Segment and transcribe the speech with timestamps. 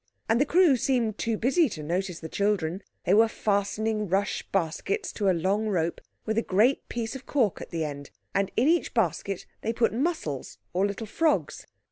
[0.27, 2.81] And the crew seemed too busy to notice the children.
[3.03, 7.61] They were fastening rush baskets to a long rope with a great piece of cork
[7.61, 11.67] at the end, and in each basket they put mussels or little frogs.